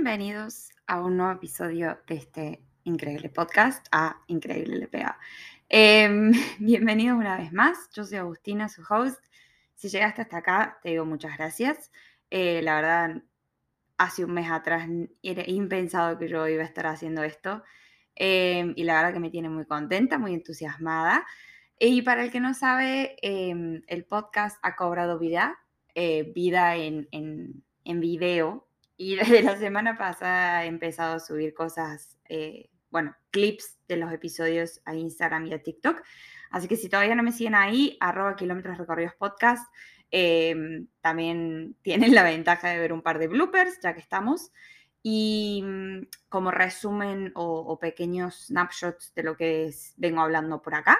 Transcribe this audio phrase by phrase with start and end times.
[0.00, 5.18] Bienvenidos a un nuevo episodio de este increíble podcast a Increíble LPA.
[5.68, 6.30] Em,
[6.60, 9.20] bienvenidos una vez más, yo soy Agustina, su host.
[9.74, 11.90] Si llegaste hasta acá, te digo muchas gracias.
[12.30, 13.22] Eh, la verdad,
[13.96, 14.88] hace un mes atrás
[15.20, 17.64] era impensado que yo iba a estar haciendo esto
[18.14, 21.26] em, y la verdad que me tiene muy contenta, muy entusiasmada.
[21.80, 25.58] Y para el que no sabe, em, el podcast ha cobrado vida,
[25.96, 28.67] eh, vida en, en, en video,
[28.98, 34.12] y desde la semana pasada he empezado a subir cosas, eh, bueno, clips de los
[34.12, 36.02] episodios a Instagram y a TikTok.
[36.50, 39.14] Así que si todavía no me siguen ahí, arroba kilómetros recorridos
[40.10, 44.50] em, también tienen la ventaja de ver un par de bloopers, ya que estamos.
[45.00, 50.98] Y mm, como resumen o, pequeños snapshots de lo que vengo hablando por acá.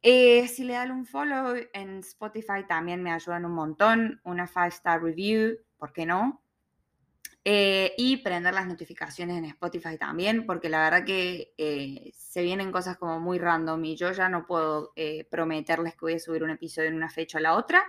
[0.00, 4.20] Eh, si le dan un follow en Spotify también me ayudan un montón.
[4.24, 6.43] Una 5-star review, ¿por qué no?
[7.46, 12.72] Eh, y prender las notificaciones en Spotify también, porque la verdad que eh, se vienen
[12.72, 16.42] cosas como muy random y yo ya no puedo eh, prometerles que voy a subir
[16.42, 17.84] un episodio en una fecha o la otra.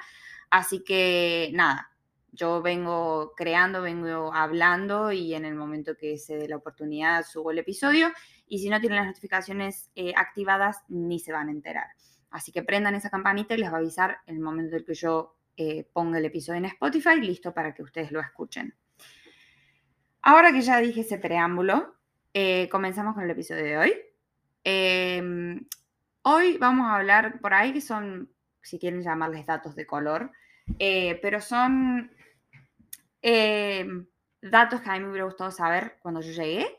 [0.49, 1.89] Así que nada,
[2.33, 7.51] yo vengo creando, vengo hablando y en el momento que se dé la oportunidad subo
[7.51, 8.11] el episodio.
[8.47, 11.87] Y si no tienen las notificaciones activadas, ni se van a enterar.
[12.29, 15.37] Así que prendan esa campanita y les va a avisar el momento en que yo
[15.93, 18.75] ponga el episodio en Spotify, listo para que ustedes lo escuchen.
[20.27, 21.95] Ahora que ya dije ese preámbulo,
[22.33, 23.93] eh, comenzamos con el episodio de hoy.
[24.63, 25.67] Em,
[26.23, 30.31] hoy vamos a hablar por ahí que son, si quieren llamarles datos de color,
[30.79, 32.11] eh, pero son
[33.21, 34.07] em,
[34.41, 36.75] datos que a mí me hubiera gustado saber cuando yo llegué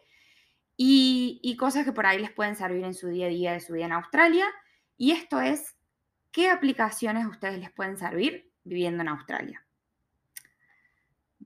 [0.77, 3.61] y, y cosas que por ahí les pueden servir en su día a día de
[3.61, 4.47] su vida en Australia.
[4.97, 5.77] Y esto es,
[6.33, 9.66] ¿qué aplicaciones a ustedes les pueden servir viviendo en Australia?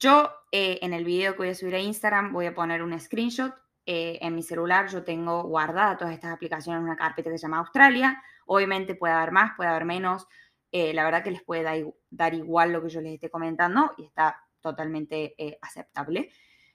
[0.00, 2.98] Yo eh, en el video que voy a subir a Instagram voy a poner un
[2.98, 3.52] screenshot.
[3.84, 7.42] Eh, en mi celular yo tengo guardada todas estas aplicaciones en una carpeta que se
[7.42, 8.22] llama Australia.
[8.46, 10.26] Obviamente puede haber más, puede haber menos.
[10.72, 14.06] Eh, la verdad que les puede dar, igual lo que yo les esté comentando y
[14.06, 16.30] está totalmente aceptable.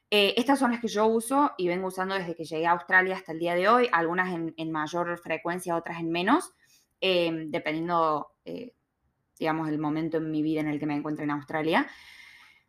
[0.09, 3.31] estas son las que yo uso y vengo usando desde que llegué a Australia hasta
[3.31, 6.53] el día de hoy, algunas en, en mayor frecuencia, otras en menos,
[6.99, 8.31] dependiendo,
[9.39, 11.87] digamos, el momento en mi vida en el que me encuentro en Australia.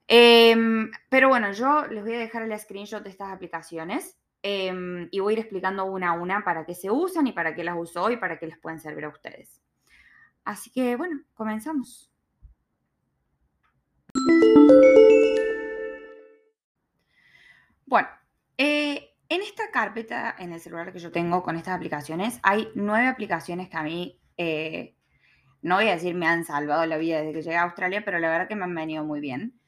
[0.08, 5.18] Em, pero bueno, yo les voy a dejar el screenshot de estas aplicaciones em, y
[5.20, 7.76] voy a ir explicando una a una para qué se usan y para qué las
[7.76, 9.60] uso y para qué les pueden servir a ustedes.
[10.44, 12.10] Así que bueno, comenzamos.
[17.86, 18.08] Bueno,
[18.58, 23.08] eh, en esta carpeta, en el celular que yo tengo con estas aplicaciones, hay nueve
[23.08, 24.94] aplicaciones que a mí, eh,
[25.62, 28.18] no voy a decir me han salvado la vida desde que llegué a Australia, pero
[28.18, 29.58] la verdad que me han venido muy bien.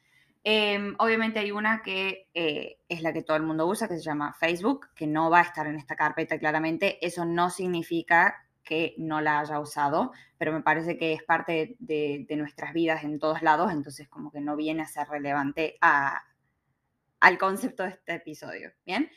[0.45, 4.03] Em, obviamente hay una que eh, es la que todo el mundo usa, que se
[4.03, 7.05] llama Facebook, que no va a estar en esta carpeta claramente.
[7.05, 12.27] Eso no significa que no la haya usado, pero me parece que es parte de,
[12.37, 17.85] nuestras vidas en todos lados, entonces como que no viene a ser relevante al concepto
[17.85, 18.73] de este episodio.
[18.85, 19.11] Bien.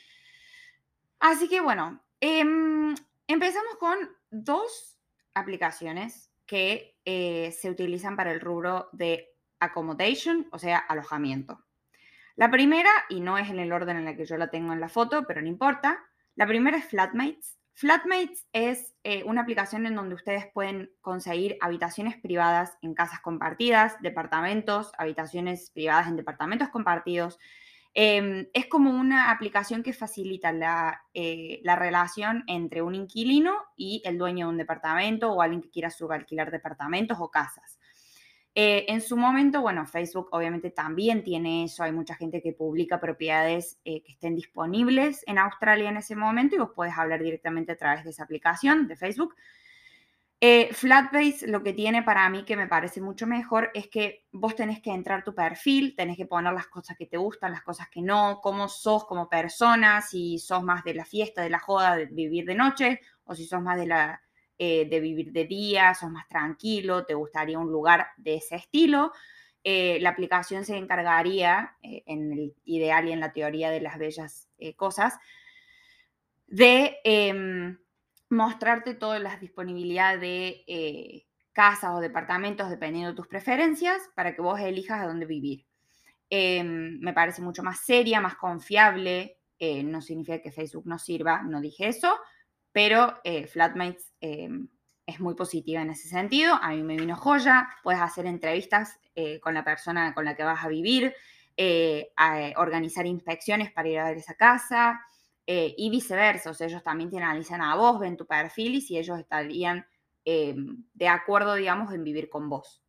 [1.20, 2.94] Así que bueno, em,
[3.26, 3.98] empezamos con
[4.30, 4.98] dos
[5.34, 9.31] aplicaciones que eh, se utilizan para el rubro de
[9.62, 11.64] accommodation, o sea, alojamiento.
[12.36, 14.80] La primera, y no es en el orden en el que yo la tengo en
[14.80, 16.00] la foto, pero no importa,
[16.34, 17.58] la primera es Flatmates.
[17.74, 24.00] Flatmates es eh, una aplicación en donde ustedes pueden conseguir habitaciones privadas en casas compartidas,
[24.00, 27.38] departamentos, habitaciones privadas en departamentos compartidos.
[27.94, 34.02] Em, es como una aplicación que facilita la, eh, la, relación entre un inquilino y
[34.06, 37.78] el dueño de un departamento o alguien que quiera subalquilar departamentos o casas.
[38.54, 41.82] Eh, en su momento, bueno, Facebook obviamente también tiene eso.
[41.82, 46.56] Hay mucha gente que publica propiedades eh, que estén disponibles en Australia en ese momento
[46.56, 49.34] y vos podés hablar directamente a través de esa aplicación de Facebook.
[50.44, 54.56] Eh, Flatbase lo que tiene para mí que me parece mucho mejor es que vos
[54.56, 57.88] tenés que entrar tu perfil, tenés que poner las cosas que te gustan, las cosas
[57.88, 61.96] que no, cómo sos como persona, si sos más de la fiesta, de la joda,
[61.96, 64.21] de vivir de noche o si sos más de la
[64.58, 69.12] eh, de vivir de día, sos más tranquilo, te gustaría un lugar de ese estilo,
[69.64, 73.98] eh, la aplicación se encargaría, eh, en el ideal y en la teoría de las
[73.98, 75.18] bellas cosas,
[76.46, 77.78] de em,
[78.28, 84.60] mostrarte todas las disponibilidades de casas o departamentos dependiendo de tus preferencias para que vos
[84.60, 85.66] elijas a dónde vivir.
[86.30, 89.38] Em, me parece mucho más seria, más confiable.
[89.84, 92.18] no significa que Facebook no sirva, no dije eso,
[92.72, 94.68] pero eh, Flatmates em,
[95.06, 96.54] es muy positiva en ese sentido.
[96.54, 100.44] A mí me vino joya, puedes hacer entrevistas eh, con la persona con la que
[100.44, 101.14] vas a vivir,
[101.56, 102.12] eh,
[102.56, 105.00] organizar inspecciones para ir a ver esa casa
[105.46, 106.50] eh, y viceversa.
[106.50, 109.86] O sea, ellos también te analizan a vos, ven tu perfil y si ellos estarían
[110.24, 112.80] de acuerdo, digamos, en vivir con vos.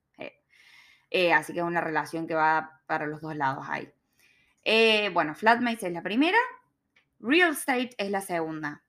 [1.33, 3.91] así que es una relación que va para los dos lados ahí.
[5.11, 6.37] bueno, Flatmates es la primera,
[7.19, 8.83] Real Estate es la segunda.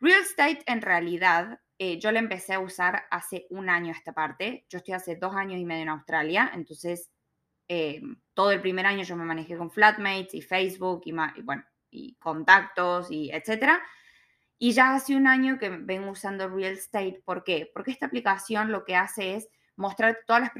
[0.00, 4.66] Real Estate en realidad eh, yo la empecé a usar hace un año esta parte.
[4.68, 7.10] Yo estoy hace dos años y medio en Australia, entonces
[7.68, 8.02] eh,
[8.34, 13.10] todo el primer año yo me manejé con Flatmates y Facebook y, bueno, y contactos
[13.10, 13.82] y etcétera.
[14.58, 17.22] Y ya hace un año que vengo usando Real Estate.
[17.24, 17.70] ¿Por qué?
[17.72, 20.52] Porque esta aplicación lo que hace es mostrar todas las,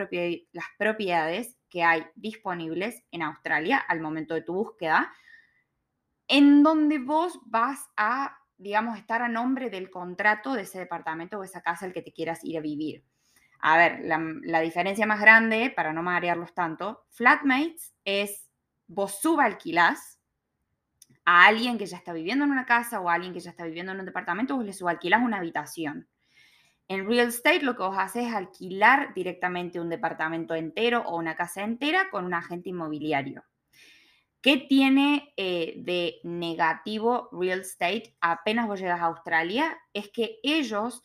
[0.52, 5.12] las propiedades que hay disponibles en Australia al momento de tu búsqueda,
[6.28, 11.44] en donde vos vas a digamos, estar a nombre del contrato de ese departamento o
[11.44, 13.02] esa casa al que te quieras ir a vivir.
[13.58, 18.50] A ver, la, diferencia más grande, para no marearlos tanto, flatmates es
[18.86, 20.20] vos subalquilás
[21.24, 23.64] a alguien que ya está viviendo en una casa o a alguien que ya está
[23.64, 26.08] viviendo en un departamento, vos le subalquilás una habitación.
[26.86, 31.34] En real estate lo que vos haces es alquilar directamente un departamento entero o una
[31.34, 33.44] casa entera con un agente inmobiliario.
[34.42, 39.78] ¿Qué tiene eh, de negativo real estate apenas vos llegas a Australia?
[39.92, 41.02] Es que ellos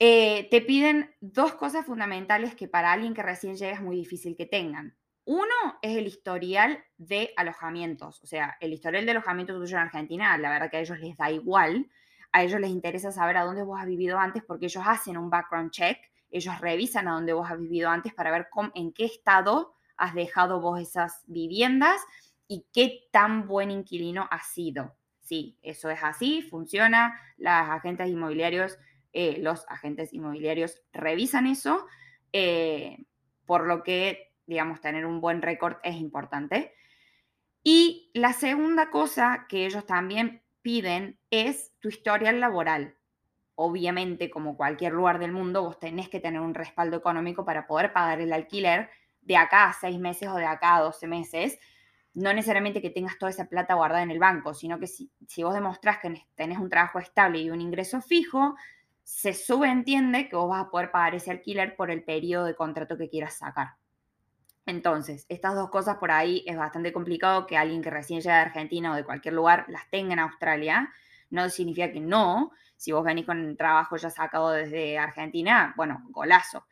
[0.00, 4.36] eh, te piden dos cosas fundamentales que para alguien que recién llega es muy difícil
[4.36, 4.96] que tengan.
[5.24, 10.36] Uno es el historial de alojamientos, o sea, el historial de alojamiento tuyo en Argentina,
[10.38, 11.90] la verdad que a ellos les da igual,
[12.32, 15.30] a ellos les interesa saber a dónde vos has vivido antes porque ellos hacen un
[15.30, 15.98] background check,
[16.30, 20.60] ellos revisan a dónde vos has vivido antes para ver en qué estado has dejado
[20.60, 22.00] vos esas viviendas
[22.48, 24.96] y qué tan buen inquilino has sido.
[25.20, 27.20] Sí, eso es así, funciona.
[27.36, 28.78] Las agentes inmobiliarios,
[29.12, 31.86] eh, los agentes inmobiliarios revisan eso,
[32.32, 33.04] eh,
[33.44, 36.74] por lo que, digamos, tener un buen récord es importante.
[37.64, 42.96] Y la segunda cosa que ellos también piden es tu historial laboral.
[43.56, 47.92] Obviamente, como cualquier lugar del mundo, vos tenés que tener un respaldo económico para poder
[47.92, 48.90] pagar el alquiler
[49.26, 51.58] de acá a seis meses o de acá a doce meses.
[52.14, 55.10] No necesariamente que tengas toda esa plata guardada en el banco, sino que si,
[55.42, 58.54] vos demostrás que tenés un trabajo estable y un ingreso fijo,
[59.02, 62.96] se subentiende que vos vas a poder pagar ese alquiler por el periodo de contrato
[62.96, 63.74] que quieras sacar.
[64.64, 68.42] Entonces, estas dos cosas por ahí es bastante complicado que alguien que recién llega de
[68.42, 70.90] Argentina o de cualquier lugar las tenga en Australia.
[71.30, 72.52] No significa que no.
[72.76, 76.66] Si vos venís con un trabajo ya sacado desde Argentina, bueno, golazo.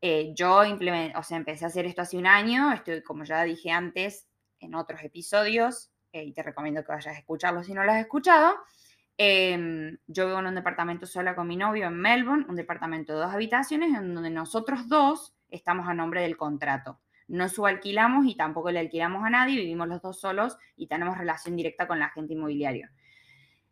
[0.00, 3.70] Eh, yo o sea, empecé a hacer esto hace un año, estoy, como ya dije
[3.70, 4.28] antes
[4.60, 8.00] en otros episodios, eh, y te recomiendo que vayas a escucharlo si no lo has
[8.00, 8.54] escuchado.
[9.18, 13.20] Em, yo vivo en un departamento sola con mi novio en Melbourne, un departamento de
[13.20, 17.00] dos habitaciones en donde nosotros dos estamos a nombre del contrato.
[17.28, 21.56] No subalquilamos y tampoco le alquilamos a nadie, vivimos los dos solos y tenemos relación
[21.56, 22.88] directa con la agente inmobiliario.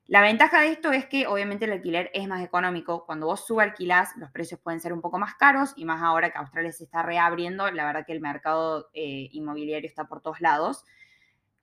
[0.07, 3.07] La ventaja de esto es que obviamente el alquiler es más económico.
[3.07, 6.37] Cuando vos subalquilás, los precios pueden ser un poco más caros y más ahora que
[6.37, 10.85] Australia se está reabriendo, la verdad que el mercado eh, inmobiliario está por todos lados.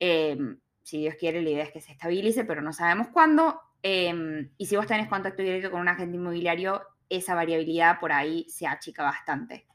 [0.00, 3.60] Em, si Dios quiere, la idea es que se estabilice, pero no sabemos cuándo.
[3.80, 8.46] Em, y si vos tenés contacto directo con un agente inmobiliario, esa variabilidad por ahí
[8.48, 9.66] se achica bastante.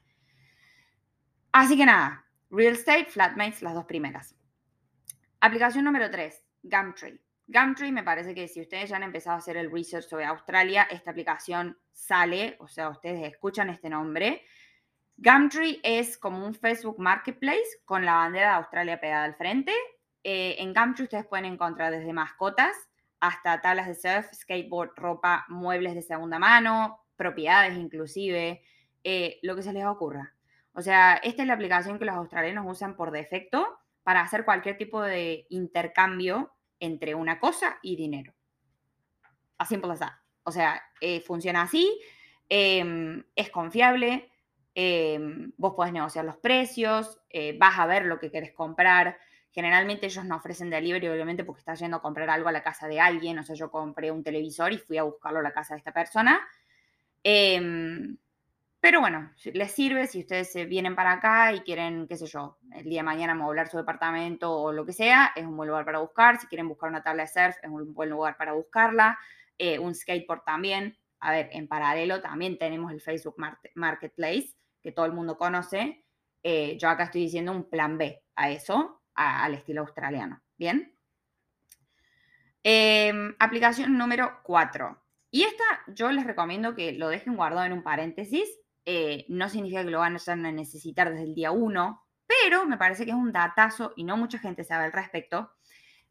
[1.52, 4.36] Así que nada, Real Estate, Flatmates, las dos primeras.
[5.40, 7.27] Aplicación número 3, Gumtree.
[7.50, 10.86] Gumtree me parece que si ustedes ya han empezado a hacer el research sobre Australia,
[10.90, 14.42] esta aplicación sale, o sea, ustedes escuchan este nombre.
[15.16, 19.72] Gumtree es como un Facebook Marketplace con la bandera de Australia pegada al frente.
[20.22, 22.76] Eh, en Gumtree ustedes pueden encontrar desde mascotas
[23.18, 28.62] hasta tablas de surf, skateboard, ropa, muebles de segunda mano, propiedades inclusive,
[29.02, 30.34] eh, lo que se les ocurra.
[30.74, 34.76] O sea, esta es la aplicación que los australianos usan por defecto para hacer cualquier
[34.76, 38.34] tipo de intercambio entre una cosa y dinero.
[39.58, 40.00] Así simple as
[40.44, 42.00] O sea, eh, funciona así,
[42.48, 44.30] em, es confiable,
[44.74, 49.18] em, vos podés negociar los precios, eh, vas a ver lo que querés comprar.
[49.50, 52.86] Generalmente ellos no ofrecen delivery, obviamente, porque estás yendo a comprar algo a la casa
[52.86, 53.38] de alguien.
[53.38, 55.92] O sea, yo compré un televisor y fui a buscarlo a la casa de esta
[55.92, 56.40] persona.
[57.24, 58.16] Em,
[58.80, 62.84] pero bueno, les sirve si ustedes vienen para acá y quieren, qué sé yo, el
[62.84, 65.98] día de mañana moblar su departamento o lo que sea, es un buen lugar para
[65.98, 66.38] buscar.
[66.38, 69.18] Si quieren buscar una tabla de surf, es un buen lugar para buscarla.
[69.58, 70.96] Eh, un skateboard también.
[71.18, 73.34] A ver, en paralelo también tenemos el Facebook
[73.74, 76.04] Marketplace, que todo el mundo conoce.
[76.44, 80.40] Eh, yo acá estoy diciendo un plan B a eso, al estilo australiano.
[80.56, 80.96] ¿Bien?
[82.62, 85.02] Em, aplicación número 4.
[85.32, 88.48] Y esta yo les recomiendo que lo dejen guardado en un paréntesis
[88.86, 93.04] eh, no significa que lo van a necesitar desde el día uno, pero me parece
[93.04, 95.50] que es un datazo y no mucha gente sabe al respecto.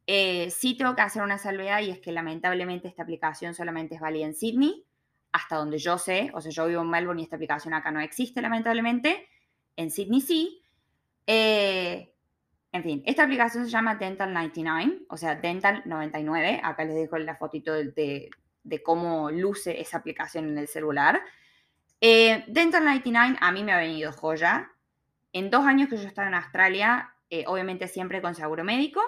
[0.06, 4.02] Eh, sí tengo que hacer una salvedad y es que lamentablemente esta aplicación solamente es
[4.02, 4.86] válida en Sydney,
[5.34, 8.00] hasta donde yo sé, o sea, yo vivo en Melbourne y esta aplicación acá no
[8.00, 9.28] existe lamentablemente,
[9.76, 10.64] en Sydney sí.
[11.28, 12.14] Eh,
[12.72, 16.62] en fin, esta aplicación se llama Dental 99, o sea, Dental 99.
[16.64, 18.30] Acá les dejo la fotito de,
[18.84, 21.22] cómo luce esa aplicación en el celular.
[22.00, 24.72] Eh, Dental 99 a mí me ha venido joya.
[25.34, 29.02] En dos años que yo he estado en Australia, eh, obviamente siempre con seguro médico,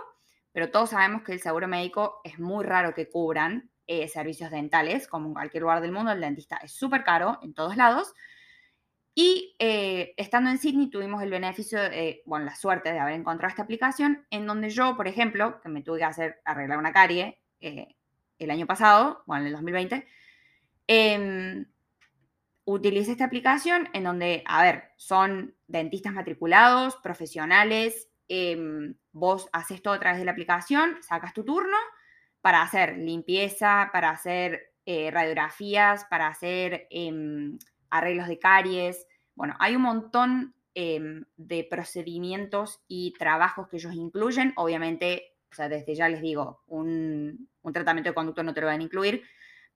[0.52, 5.08] pero todos sabemos que el seguro médico es muy raro que cubran eh, servicios dentales,
[5.08, 8.14] como en cualquier lugar del mundo, el dentista es súper caro en todos lados.
[9.16, 11.80] Y eh, estando en Sydney tuvimos el beneficio,
[12.26, 15.82] bueno, la suerte de haber encontrado esta aplicación, en donde yo, por ejemplo, que me
[15.82, 20.08] tuve que hacer arreglar una carie el año pasado, bueno, en el 2020,
[22.74, 29.96] utilice esta aplicación en donde, a ver, son dentistas matriculados, profesionales, em, vos haces todo
[29.96, 31.78] a través de la aplicación, sacas tu turno
[32.42, 37.58] para hacer limpieza, para hacer eh, radiografías, para hacer em,
[37.90, 39.08] arreglos de caries.
[39.34, 44.54] Bueno, hay un montón em, de procedimientos y trabajos que ellos incluyen.
[44.58, 48.68] Obviamente, o sea, desde ya les digo, un, un tratamiento de conducto no te lo
[48.68, 49.24] van a incluir,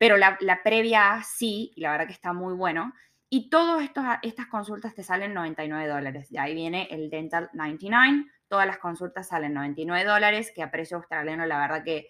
[0.04, 2.94] pero la, previa sí, y la verdad que está muy bueno.
[3.30, 3.90] Y todas
[4.22, 6.30] estas consultas te salen 99 dólares.
[6.30, 8.26] De ahí viene el Dental 99.
[8.50, 12.10] Todas las consultas salen 99 dólares, que a precio australiano la verdad que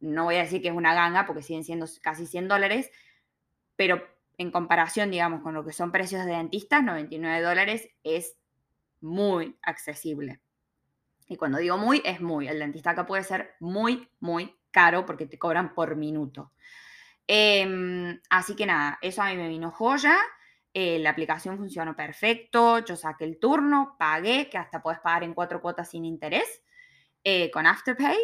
[0.00, 2.90] no voy a decir que es una ganga porque siguen siendo casi 100 dólares,
[3.76, 4.02] pero
[4.36, 8.36] en comparación, digamos, con lo que son precios de dentistas, 99 dólares es
[9.00, 10.40] muy accesible.
[11.28, 12.48] Y cuando digo muy, es muy.
[12.48, 16.52] El dentista acá puede ser muy, muy caro porque te cobran por minuto.
[17.30, 20.16] Em, así que nada, eso a mí me vino joya.
[20.72, 22.78] Eh, la aplicación funcionó perfecto.
[22.78, 26.62] Yo saqué el turno, pagué, que hasta puedes pagar en cuatro cuotas sin interés
[27.22, 28.16] eh, con Afterpay.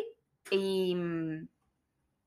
[0.51, 1.49] Y mm,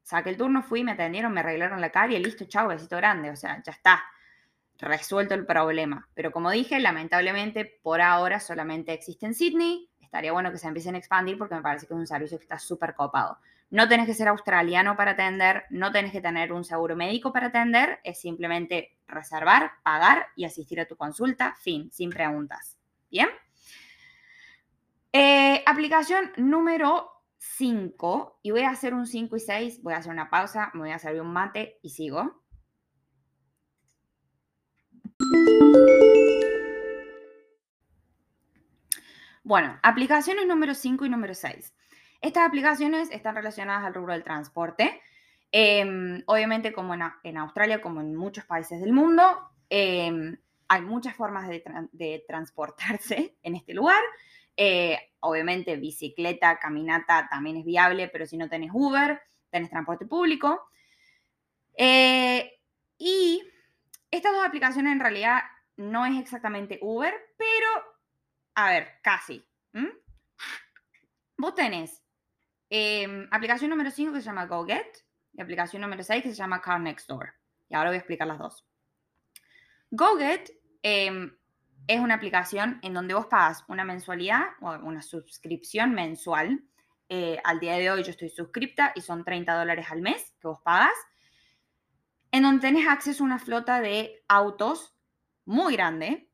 [0.04, 3.32] saqué el turno, fui, me atendieron, me arreglaron la cara y listo, chao, besito grande.
[3.32, 4.04] O sea, ya está
[4.78, 6.08] resuelto el problema.
[6.14, 9.90] Pero como dije, lamentablemente por ahora solamente existe en Sydney.
[10.08, 12.46] Estaría bueno que se empiecen a expandir porque me parece que es un servicio que
[12.46, 13.40] está súper copado.
[13.70, 17.48] No tenés que ser australiano para atender, no tenés que tener un seguro médico para
[17.48, 22.78] atender, es simplemente reservar, pagar y asistir a tu consulta, fin, sin preguntas.
[23.12, 23.28] ¿Bien?
[25.12, 30.14] Eh, aplicación número 5, y voy a hacer un 5 y 6, voy a hacer
[30.14, 32.42] una pausa, me voy a servir un mate y sigo.
[39.48, 41.74] Bueno, aplicaciones número 5 y número 6.
[42.20, 45.00] Estas aplicaciones están relacionadas al rubro del transporte.
[45.54, 49.24] Em, obviamente, como en, Australia, como en muchos países del mundo,
[49.70, 50.36] em,
[50.68, 54.02] hay muchas formas de, transportarse en este lugar.
[54.58, 60.62] Eh, obviamente, bicicleta, caminata también es viable, pero si no tenés Uber, tenés transporte público.
[61.78, 62.52] Eh,
[62.98, 63.42] y
[64.12, 65.40] estas dos aplicaciones en realidad
[65.78, 67.97] no es exactamente Uber, pero,
[68.58, 69.44] a ver, casi.
[71.38, 72.04] Vos tenés
[72.70, 76.62] Em, aplicación número 5 que se llama GoGet y aplicación número 6 que se llama
[76.62, 77.34] Car Next Door.
[77.70, 78.66] Y ahora voy a explicar las dos.
[79.92, 80.52] GoGet
[80.84, 81.38] em,
[81.88, 86.64] es una aplicación en donde vos pagas una mensualidad o una suscripción mensual.
[87.10, 90.48] Eh, al día de hoy yo estoy suscripta y son 30 dólares al mes que
[90.48, 90.98] vos pagas,
[92.32, 94.94] en donde tenés acceso a una flota de autos
[95.46, 96.27] muy grande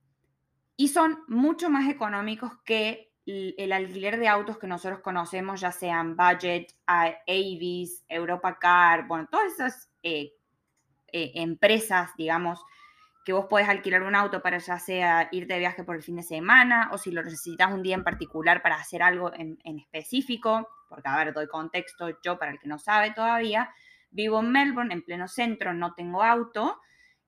[0.75, 6.17] y son mucho más económicos que el alquiler de autos que nosotros conocemos, ya sean
[6.17, 10.33] Budget, Avis, Europa Car, bueno, todas esas eh,
[11.07, 12.65] eh, empresas, digamos,
[13.23, 16.17] que vos podés alquilar un auto para ya sea ir de viaje por el fin
[16.17, 19.79] de semana o si lo necesitas un día en particular para hacer algo en, en
[19.79, 23.73] específico, porque a ver, doy contexto, yo para el que no sabe todavía,
[24.11, 26.81] vivo en Melbourne, en pleno centro, no tengo auto,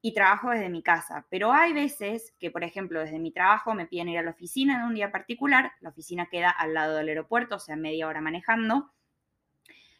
[0.05, 1.25] y trabajo desde mi casa.
[1.31, 4.75] Pero hay veces que, por ejemplo, desde mi trabajo me piden ir a la oficina
[4.75, 5.71] en un día particular.
[5.79, 8.93] La oficina queda al lado del aeropuerto, o sea, media hora manejando.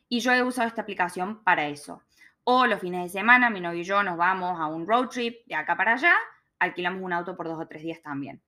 [0.07, 2.03] Y yo he usado esta aplicación para eso.
[2.43, 5.43] O los fines de semana, mi novio y yo nos vamos a un road trip
[5.47, 6.13] de acá para allá,
[6.59, 8.43] alquilamos un auto por dos o tres días también.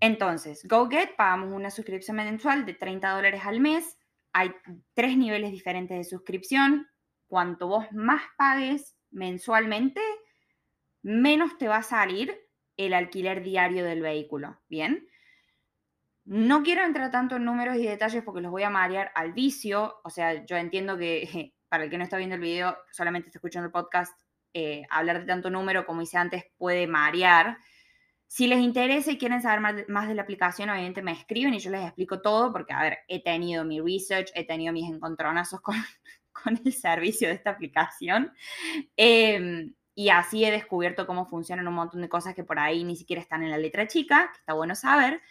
[0.00, 3.96] Entonces, GoGet, pagamos una suscripción mensual de 30 dólares al mes.
[4.34, 4.54] Hay
[4.92, 6.90] tres niveles diferentes de suscripción.
[7.26, 10.00] Cuanto vos más pagues, mensualmente,
[11.02, 12.38] menos te va a salir
[12.76, 14.60] el alquiler diario del vehículo.
[14.68, 15.08] Bien.
[16.24, 19.96] No quiero entrar tanto en números y detalles porque los voy a marear al vicio.
[20.04, 23.38] O sea, yo entiendo que para el que no está viendo el video, solamente está
[23.38, 24.18] escuchando el podcast,
[24.52, 27.58] eh, hablar de tanto número, como hice antes, puede marear.
[28.26, 31.70] Si les interesa y quieren saber más de, la aplicación, obviamente me escriben y yo
[31.70, 35.76] les explico todo, porque, a ver, he tenido mi research, he tenido mis encontronazos con,
[36.42, 38.32] con el servicio de esta aplicación.
[38.96, 42.96] Em, y así he descubierto cómo funcionan un montón de cosas que por ahí ni
[42.96, 45.22] siquiera están en la letra chica, que está bueno saber.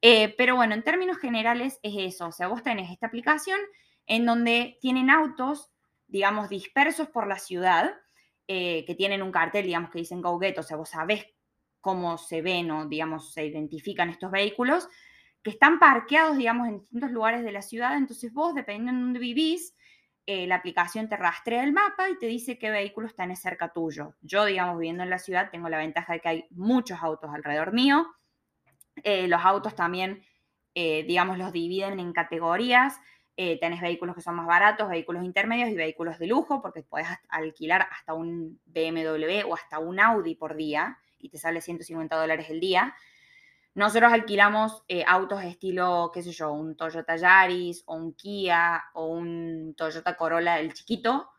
[0.00, 2.28] Eh, pero bueno, en términos generales es eso.
[2.28, 3.58] O sea, vos tenés esta aplicación
[4.06, 5.70] en donde tienen autos,
[6.06, 7.94] digamos, dispersos por la ciudad,
[8.46, 11.26] eh, que tienen un cartel, digamos, que dicen Go Get, o sea, vos sabés
[11.80, 14.88] cómo se ven o, digamos, se identifican estos vehículos,
[15.42, 17.96] que están parqueados, digamos, en distintos lugares de la ciudad.
[17.96, 19.76] Entonces vos, dependiendo de dónde vivís,
[20.30, 24.12] eh, la aplicación te rastrea el mapa y te dice qué vehículo está cerca tuyo.
[24.20, 27.72] Yo, digamos, viviendo en la ciudad, tengo la ventaja de que hay muchos autos alrededor
[27.72, 28.06] mío.
[29.04, 30.22] Eh, los autos también,
[30.74, 33.00] eh, digamos, los dividen en categorías.
[33.36, 37.88] tenés vehículos que son más baratos, vehículos intermedios y vehículos de lujo, porque puedes alquilar
[37.90, 42.60] hasta un BMW o hasta un Audi por día y te sale 150 dólares el
[42.60, 42.94] día.
[43.78, 49.06] Nosotros alquilamos eh, autos estilo, qué sé yo, un Toyota Yaris o un Kia o
[49.06, 51.30] un Toyota Corolla, el chiquito,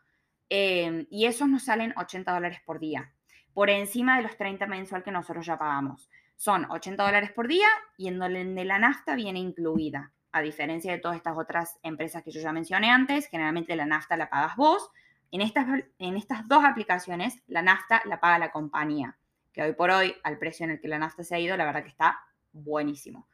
[0.48, 3.12] em, y esos nos salen 80 dólares por día,
[3.52, 6.08] por encima de los 30 mensual que nosotros ya pagamos.
[6.34, 7.68] Son 80 dólares por día
[7.98, 12.30] y en donde la nafta viene incluida, a diferencia de todas estas otras empresas que
[12.30, 14.88] yo ya mencioné antes, generalmente la nafta la pagas vos.
[15.30, 15.66] En estas,
[15.98, 19.18] en estas dos aplicaciones, la nafta la paga la compañía
[19.52, 21.64] que hoy por hoy, al precio en el que la nafta se ha ido, la
[21.64, 22.20] verdad que está
[22.52, 23.28] buenísimo.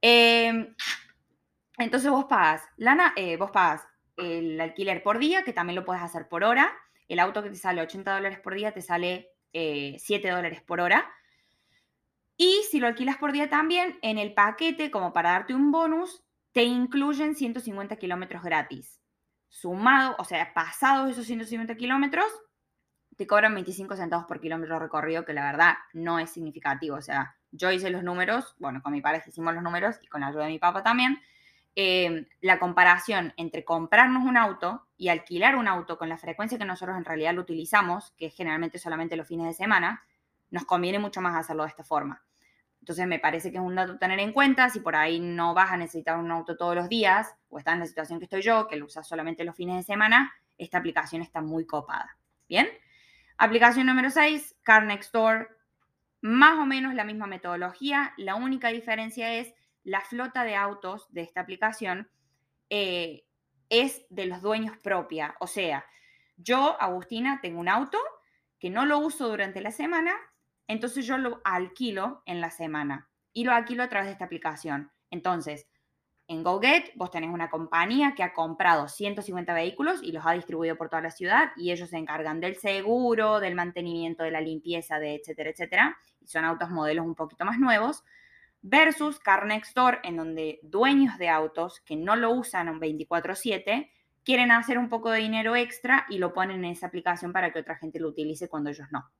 [0.00, 0.74] Em,
[1.78, 3.86] entonces vos pagas, lana, eh, vos pagas
[4.16, 6.72] el alquiler por día, que también lo puedes hacer por hora.
[7.08, 10.80] El auto que te sale 80 dólares por día te sale 7 eh, dólares por
[10.80, 11.10] hora.
[12.36, 16.24] Y si lo alquilas por día también, en el paquete, como para darte un bonus,
[16.52, 19.00] te incluyen 150 kilómetros gratis.
[19.48, 22.26] Sumado, o sea, pasados esos 150 kilómetros,
[23.16, 26.96] te cobran 25 centavos por kilómetro recorrido, que la verdad no es significativo.
[26.96, 30.20] O sea, yo hice los números, bueno, con mi pareja hicimos los números y con
[30.20, 31.20] la ayuda de mi papá también.
[31.76, 36.64] Em, la comparación entre comprarnos un auto y alquilar un auto con la frecuencia que
[36.64, 40.04] nosotros en realidad lo utilizamos, que es generalmente solamente los fines de semana,
[40.50, 42.24] nos conviene mucho más hacerlo de esta forma.
[42.80, 44.68] Entonces me parece que es un dato a tener en cuenta.
[44.70, 47.80] Si por ahí no vas a necesitar un auto todos los días o estás en
[47.80, 51.22] la situación que estoy yo, que lo usas solamente los fines de semana, esta aplicación
[51.22, 52.16] está muy copada.
[52.48, 52.68] Bien.
[53.36, 55.59] Aplicación número 6, Car Next Door.
[56.20, 58.14] Más o menos la misma metodología.
[58.16, 59.54] La única diferencia es
[59.84, 62.10] la flota de autos de esta aplicación
[62.68, 63.24] eh,
[63.68, 65.36] es de los dueños propia.
[65.40, 65.84] O sea,
[66.36, 67.98] yo, Agustina, tengo un auto
[68.58, 70.12] que no lo uso durante la semana,
[70.66, 74.92] entonces yo lo alquilo en la semana y lo alquilo a través de esta aplicación.
[75.10, 75.66] Entonces,
[76.30, 80.76] en GoGet vos tenés una compañía que ha comprado 150 vehículos y los ha distribuido
[80.76, 85.00] por toda la ciudad y ellos se encargan del seguro, del mantenimiento, de la limpieza,
[85.00, 85.98] de etcétera, etcétera.
[86.20, 88.04] Y son autos modelos un poquito más nuevos.
[88.62, 93.90] Versus Car Next Door, en donde dueños de autos que no lo usan 24/7
[94.22, 97.58] quieren hacer un poco de dinero extra y lo ponen en esa aplicación para que
[97.58, 99.10] otra gente lo utilice cuando ellos no.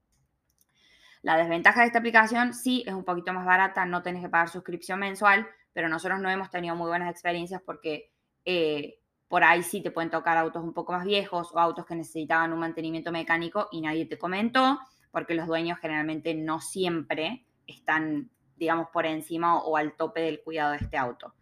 [1.23, 4.49] La desventaja de esta aplicación sí es un poquito más barata, no tenés que pagar
[4.49, 8.11] suscripción mensual, pero nosotros no hemos tenido muy buenas experiencias porque
[8.45, 11.95] eh, por ahí sí te pueden tocar autos un poco más viejos o autos que
[11.95, 14.81] necesitaban un mantenimiento mecánico y nadie te comentó,
[15.13, 20.73] porque los dueños generalmente no siempre están, digamos, por encima o, al tope del cuidado
[20.73, 21.35] de este auto.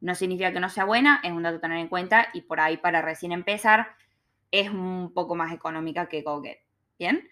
[0.00, 2.58] No significa que no sea buena, es un dato a tener en cuenta y por
[2.58, 3.94] ahí para recién empezar
[4.50, 6.58] es un poco más económica que GoGet.
[6.98, 7.28] ¿Bien?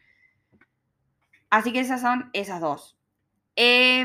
[1.51, 2.97] Así que esas son esas dos.
[3.57, 4.05] Eh,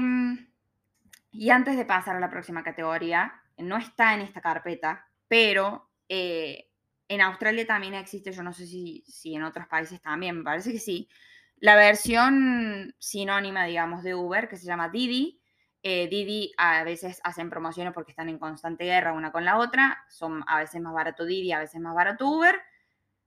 [1.31, 6.69] y antes de pasar a la próxima categoría, no está en esta carpeta, pero eh,
[7.07, 10.79] en Australia también existe, yo no sé si, en otros países también, me parece que
[10.79, 11.09] sí,
[11.57, 15.41] la versión sinónima, digamos, de Uber, que se llama Didi.
[15.81, 20.05] Eh, Didi a veces hacen promociones porque están en constante guerra una con la otra.
[20.07, 22.55] Son a veces más barato Didi, a veces más barato Uber.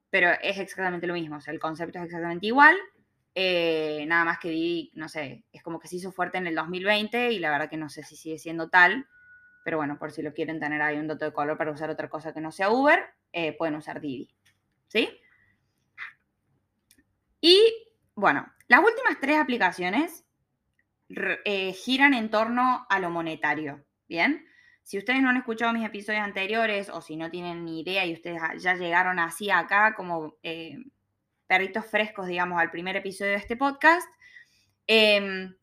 [0.09, 1.39] Pero es exactamente lo mismo.
[1.47, 2.77] El concepto es exactamente igual.
[3.35, 6.55] Eh, nada más que Didi, no sé, es como que se hizo fuerte en el
[6.55, 9.07] 2020 y la verdad que no sé si sigue siendo tal,
[9.65, 12.11] pero bueno, por si lo quieren tener ahí un dato de color para usar otra
[12.11, 13.01] cosa que no sea Uber,
[13.33, 14.29] eh, pueden usar Didi.
[14.89, 15.09] ¿Sí?
[17.41, 17.59] Y
[18.15, 20.25] bueno, las últimas tres aplicaciones
[21.09, 23.83] eh, giran en torno a lo monetario.
[24.09, 24.47] Bien,
[24.83, 28.13] si ustedes no han escuchado mis episodios anteriores o si no tienen ni idea y
[28.13, 30.37] ustedes ya llegaron así acá como
[31.53, 34.09] perritos frescos, digamos, al primer episodio de este podcast.
[34.87, 35.55] Em,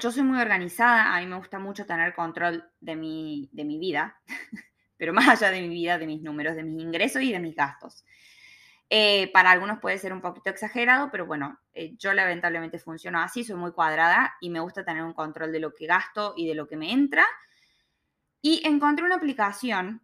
[0.00, 3.78] yo soy muy organizada, a mí me gusta mucho tener control de mi, de mi
[3.78, 4.20] vida,
[4.96, 7.54] pero más allá de mi vida, de mis números, de mis ingresos y de mis
[7.54, 8.04] gastos.
[8.90, 13.44] Eh, para algunos puede ser un poquito exagerado, pero bueno, eh, yo lamentablemente funciono así,
[13.44, 16.56] soy muy cuadrada y me gusta tener un control de lo que gasto y de
[16.56, 17.24] lo que me entra.
[18.42, 20.02] Y encontré una aplicación.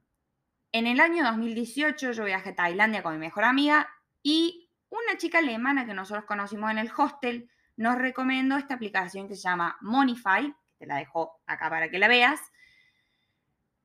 [0.71, 3.89] En el año 2018 yo viajé a Tailandia con mi mejor amiga
[4.23, 9.37] y una chica alemana que nosotros conocimos en el hostel nos recomendó esta aplicación que
[9.37, 12.41] se llama Monify, te la dejo acá para que la veas.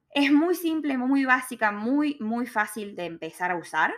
[0.10, 3.94] Es muy simple, muy básica, muy, muy fácil de empezar a usar,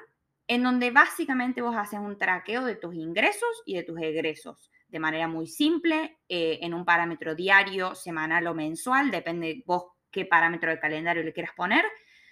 [0.47, 4.99] en donde básicamente vos haces un traqueo de tus ingresos y de tus egresos de
[4.99, 10.71] manera muy simple, eh, en un parámetro diario, semanal o mensual, depende vos qué parámetro
[10.71, 11.83] de calendario le quieras poner.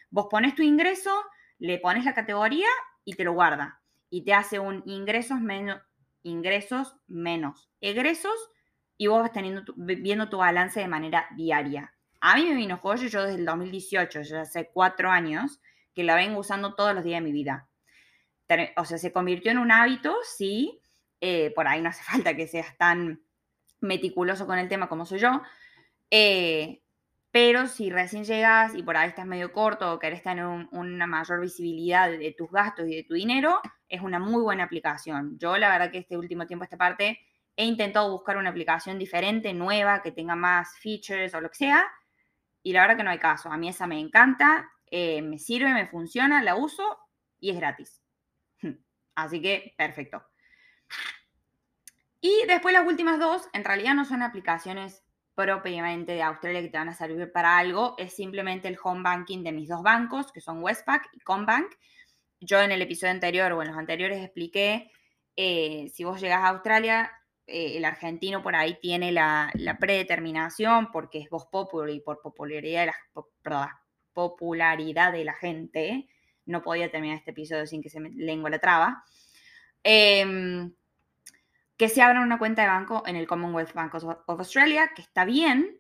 [0.09, 1.23] Vos pones tu ingreso,
[1.59, 2.67] le pones la categoría
[3.03, 3.81] y te lo guarda.
[4.15, 5.81] Y te hace un ingresos menos,
[6.23, 8.49] ingresos menos egresos
[8.95, 11.93] y vos vas teniendo viendo tu balance de manera diaria.
[12.21, 15.59] A mí me vino joyo yo desde el 2018, ya hace cuatro años,
[15.93, 17.67] que la vengo usando todos los días de mi vida.
[18.77, 20.79] O sea, se convirtió en un hábito, sí.
[21.19, 23.21] Eh, por ahí no hace falta que seas tan
[23.81, 25.41] meticuloso con el tema como soy yo.
[26.09, 26.84] Eh,
[27.35, 31.41] pero si recién llegas y por ahí estás medio corto o querés tener una mayor
[31.41, 35.37] visibilidad de, tus gastos y de tu dinero, es una muy buena aplicación.
[35.37, 37.19] Yo la verdad que este último tiempo, esta parte,
[37.57, 41.85] he intentado buscar una aplicación diferente, nueva, que tenga más features o lo que sea,
[42.63, 43.51] y la verdad que no hay caso.
[43.51, 46.99] A mí esa me encanta, eh, me sirve, me funciona, la uso
[47.41, 48.01] y es gratis.
[49.15, 50.23] Así que perfecto.
[52.21, 55.04] Y después las últimas dos, en realidad no son aplicaciones
[55.35, 59.43] propiamente de Australia que te van a servir para algo, es simplemente el home banking
[59.43, 61.71] de mis dos bancos, que son Westpac y Combank.
[62.39, 64.91] Yo en el episodio anterior o en los anteriores expliqué,
[65.35, 67.11] eh, si vos llegas a Australia,
[67.47, 72.81] eh, el argentino por ahí tiene la, predeterminación porque es voz popular y por popularidad
[72.81, 72.93] de,
[73.43, 73.81] la,
[74.13, 76.07] popularidad de la gente.
[76.45, 79.03] No podía terminar este episodio sin que se me lengua la traba.
[79.83, 80.73] Em,
[81.77, 85.25] que se abra una cuenta de banco en el Commonwealth Bank of Australia, que está
[85.25, 85.79] bien,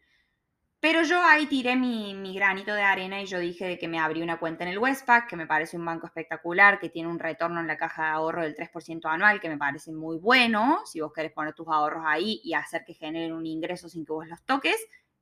[0.85, 4.37] pero yo ahí tiré mi, granito de arena y yo dije que me abrí una
[4.37, 7.65] cuenta en el Westpac, que me parece un banco espectacular, que tiene un retorno en
[7.65, 10.81] la caja de ahorro del 3% anual, que me parece muy bueno.
[10.85, 14.13] Si vos querés poner tus ahorros ahí y hacer que generen un ingreso sin que
[14.13, 14.77] vos los toques,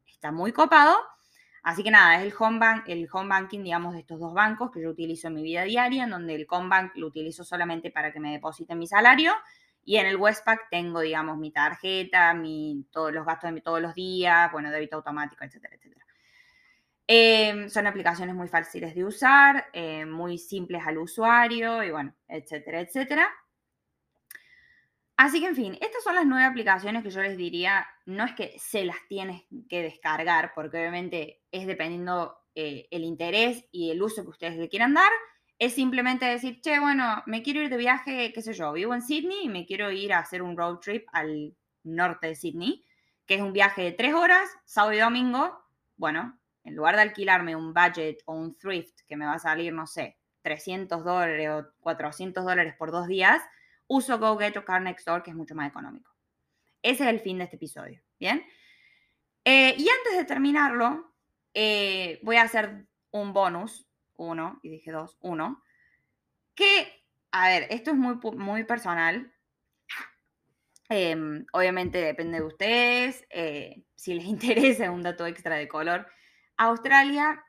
[0.06, 0.98] está muy copado.
[1.62, 4.70] Así que nada, es el home, bank, el home banking, digamos, de estos dos bancos
[4.70, 7.90] que yo utilizo en mi vida diaria, en donde el home bank lo utilizo solamente
[7.90, 9.32] para que me depositen mi salario
[9.86, 13.94] y en el Westpac tengo, digamos, mi tarjeta, mi, todos los gastos de todos los
[13.94, 16.06] días, bueno, débito automático, etcétera, etcétera.
[17.06, 22.80] Em, son aplicaciones muy fáciles de usar, eh, muy simples al usuario y bueno, etcétera,
[22.80, 23.30] etcétera.
[25.18, 28.34] Así que, en fin, estas son las nueve aplicaciones que yo les diría, no es
[28.34, 34.02] que se las tienes que descargar, porque obviamente es dependiendo eh, el interés y el
[34.02, 35.12] uso que ustedes le quieran dar,
[35.60, 39.02] es simplemente decir, che, bueno, me quiero ir de viaje, qué sé yo, vivo en
[39.02, 42.86] Sydney y me quiero ir a hacer un road trip al norte de Sydney,
[43.26, 45.64] que es un viaje de tres horas, sábado y domingo.
[45.96, 49.74] Bueno, en lugar de alquilarme un budget o un thrift que me va a salir,
[49.74, 53.42] no sé, 300 dólares o 400 dólares por dos días,
[53.88, 56.12] uso GoGet o Car Next Door, que es mucho más económico.
[56.82, 58.46] Ese es el fin de este episodio, ¿bien?
[59.46, 61.14] Eh, y antes de terminarlo,
[61.54, 63.88] eh, voy a hacer un bonus
[64.24, 65.64] uno, y dije dos, uno,
[66.56, 69.34] que, a ver, esto es muy, muy personal.
[70.90, 76.08] Em, obviamente depende de ustedes, eh, si les interesa un dato extra de color.
[76.58, 77.44] Australia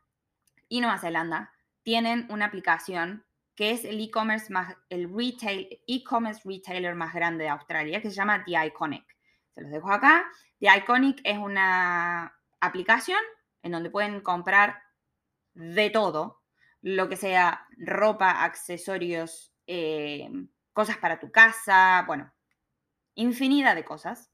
[0.68, 6.94] y Nueva Zelanda tienen una aplicación que es el e-commerce más, el retail, e-commerce retailer
[6.94, 9.04] más grande de Australia, que se llama The Iconic.
[9.54, 10.24] Se los dejo acá.
[10.58, 13.20] The Iconic es una aplicación
[13.62, 14.82] en donde pueden comprar
[15.54, 16.42] de todo,
[16.84, 20.28] lo que sea ropa, accesorios, eh,
[20.74, 22.30] cosas para tu casa, bueno,
[23.14, 24.30] infinidad de cosas.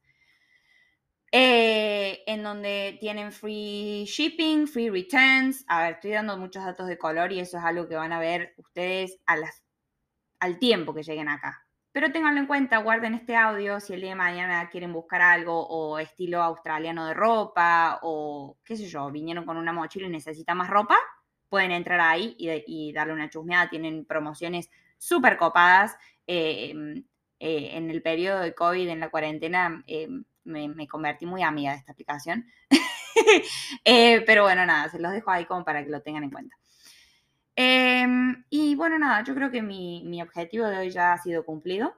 [1.30, 5.64] Eh, en donde tienen free shipping, free returns.
[5.68, 8.18] A ver, estoy dando muchos datos de color y eso es algo que van a
[8.18, 9.36] ver ustedes a
[10.40, 11.64] al tiempo que lleguen acá.
[11.92, 15.68] Pero ténganlo en cuenta, guarden este audio si el día de mañana quieren buscar algo
[15.68, 20.56] o estilo australiano de ropa o qué sé yo, vinieron con una mochila y necesitan
[20.56, 20.96] más ropa
[21.50, 23.68] pueden entrar ahí y, darle una chusmeada.
[23.68, 25.96] Tienen promociones súper copadas.
[26.26, 27.04] Eh, em,
[27.40, 30.08] eh, en el periodo de COVID, en la cuarentena, eh,
[30.44, 32.46] me, convertí muy amiga de esta aplicación.
[34.26, 36.56] pero bueno, nada, se los dejo ahí como para que lo tengan en cuenta.
[37.56, 41.44] Em, y bueno, nada, yo creo que mi, mi objetivo de hoy ya ha sido
[41.44, 41.94] cumplido.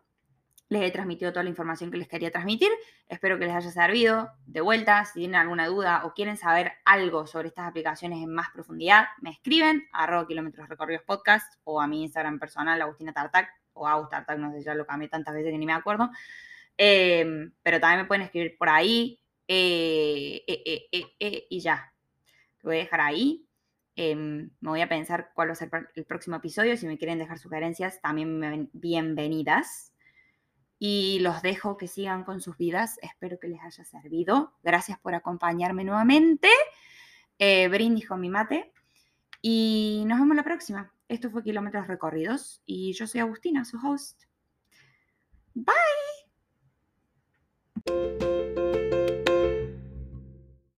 [0.72, 2.70] Les he transmitido toda la información que les quería transmitir.
[3.06, 4.30] Espero que les haya servido.
[4.46, 8.48] De vuelta, si tienen alguna duda o quieren saber algo sobre estas aplicaciones en más
[8.54, 13.50] profundidad, me escriben a arroba kilómetros recorridos podcast o a mi Instagram personal, Agustina Tartac.
[13.74, 16.08] o Austartag, no sé, ya lo cambié tantas veces que ni me acuerdo.
[16.78, 21.92] Em, pero también me pueden escribir por ahí eh, eh, y ya.
[22.62, 23.46] Lo voy a dejar ahí.
[23.94, 26.78] Em, me voy a pensar cuál va a ser el próximo episodio.
[26.78, 29.91] Si me quieren dejar sugerencias, también bienvenidas.
[30.84, 32.98] Y los dejo que sigan con sus vidas.
[33.02, 34.54] Espero que les haya servido.
[34.64, 36.48] Gracias por acompañarme nuevamente.
[37.38, 38.72] Eh, brindis con mi mate.
[39.40, 40.92] Y nos vemos la próxima.
[41.06, 42.64] Esto fue Kilómetros Recorridos.
[42.66, 44.24] Y yo soy Agustina, su host.
[45.54, 45.72] Bye.